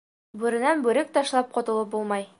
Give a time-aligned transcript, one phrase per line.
[0.43, 2.29] Бүренән бүрек ташлап ҡотолоп булмай.